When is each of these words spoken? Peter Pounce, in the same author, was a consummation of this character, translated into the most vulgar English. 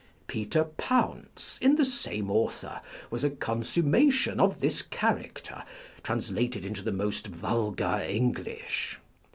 Peter 0.25 0.63
Pounce, 0.63 1.59
in 1.61 1.75
the 1.75 1.85
same 1.85 2.31
author, 2.31 2.81
was 3.11 3.23
a 3.23 3.29
consummation 3.29 4.39
of 4.39 4.59
this 4.59 4.81
character, 4.81 5.63
translated 6.01 6.65
into 6.65 6.81
the 6.81 6.91
most 6.91 7.27
vulgar 7.27 8.01
English. 8.07 8.97